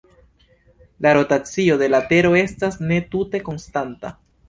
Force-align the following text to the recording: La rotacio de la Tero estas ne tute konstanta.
La 0.97 1.13
rotacio 1.13 1.77
de 1.83 1.87
la 1.93 2.01
Tero 2.13 2.35
estas 2.43 2.81
ne 2.91 3.01
tute 3.15 3.47
konstanta. 3.53 4.17